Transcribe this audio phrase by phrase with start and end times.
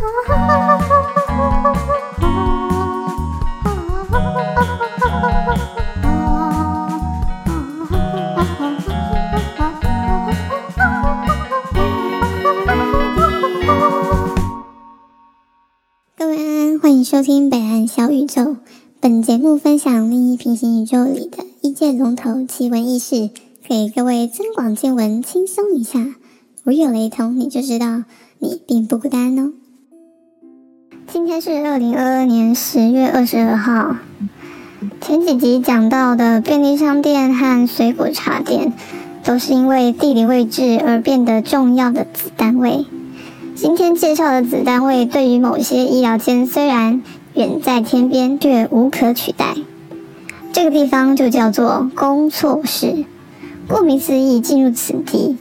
[0.00, 0.14] 各位
[16.34, 18.56] 安安，欢迎收听北岸小宇宙。
[19.00, 23.28] 本节目分享另一平行宇宙里的一界龙头奇闻异事，
[23.68, 26.14] 给各位增广见闻，轻松一下。
[26.62, 28.04] 如有雷同，你就知道
[28.38, 29.52] 你并不孤单哦。
[31.22, 33.96] 今天是二零二二年十月二十二号。
[35.02, 38.72] 前几集讲到的便利商店和水果茶店，
[39.22, 42.86] 都是因为地理位置而变得重要的子单位。
[43.54, 47.02] 今天介绍的子单位，对于某些医疗间虽然
[47.34, 49.54] 远在天边，却无可取代。
[50.54, 53.04] 这个地方就叫做工作室。
[53.68, 55.36] 顾名思义，进入此地，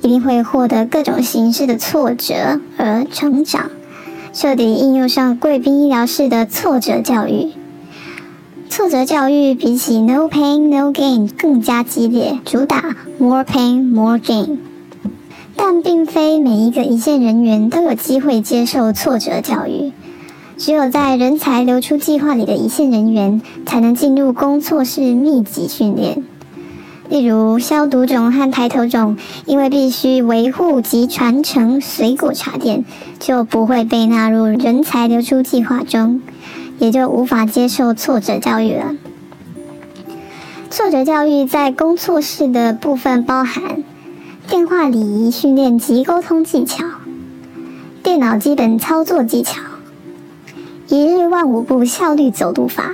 [0.00, 3.68] 一定会获得各种形式的挫折而成长，
[4.34, 7.52] 彻底应用上贵宾医疗室的挫折教育。
[8.68, 14.56] 挫折教育比起 No Pain No Gain 更加激烈，主打 More Pain More Gain。
[15.54, 19.92] 但并非每一个一线人员都有机会接受挫折教育，
[20.58, 26.24] 只有在人才流出计划里的一线人员才能进入工作室密集训练。
[27.08, 29.16] 例如消毒种和抬头种，
[29.46, 32.84] 因为必须维护及传承水果茶店，
[33.18, 36.22] 就不会被纳入人才流出计划中，
[36.78, 38.94] 也就无法接受挫折教育了。
[40.70, 43.84] 挫折教育在工作室的部分包含。
[44.46, 46.84] 电话礼仪训练及沟通技巧，
[48.02, 49.62] 电脑基本操作技巧，
[50.88, 52.92] 一日万五步效率走路法，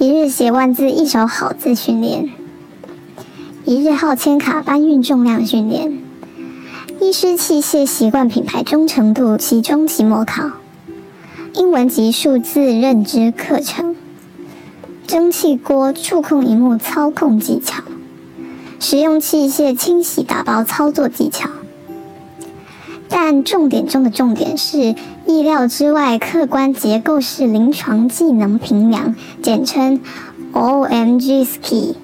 [0.00, 2.28] 一日写万字一手好字训练，
[3.68, 5.98] 一日号千卡搬运重量训练，
[7.00, 10.52] 医师器械习惯品牌忠诚度及中期模考，
[11.52, 13.96] 英文及数字认知课程，
[15.08, 17.82] 蒸汽锅触控荧幕操控技巧。
[18.78, 21.50] 使用器械清洗打包操作技巧，
[23.08, 24.94] 但重点中的重点是
[25.26, 30.00] 意料之外客观结构式临床技能评量，简称
[30.52, 31.96] OMG Ski。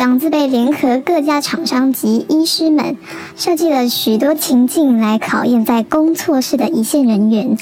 [0.00, 2.96] 长字辈联合各家厂商及医师们，
[3.36, 7.58] 设计了许多情境来考验在工作室的一线人员，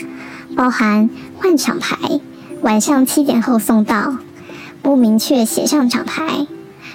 [0.54, 2.20] 包含换厂牌、
[2.62, 4.18] 晚上七点后送到、
[4.82, 6.46] 不明确写上厂牌。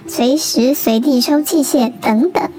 [0.07, 2.49] 随时随地收器械等等，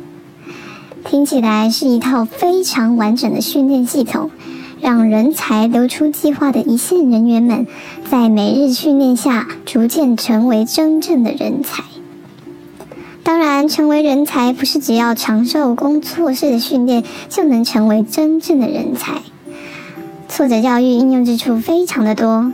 [1.06, 4.30] 听起来是一套非常完整的训练系统，
[4.82, 7.66] 让人才流出计划的一线人员们
[8.10, 11.82] 在每日训练下逐渐成为真正的人才。
[13.24, 19.22] 当然，成为人才不是只要长寿工作室的训练就能成为真正的人才。
[20.28, 22.52] 挫折教育应用之处非常的多，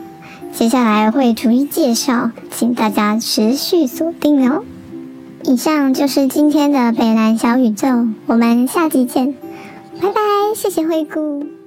[0.52, 4.62] 接下来会逐一介绍，请大家持续锁定哦。
[5.42, 9.34] 以上就是今天的北南小宇宙，我们下期见，
[10.00, 10.20] 拜拜，
[10.54, 11.59] 谢谢惠顾。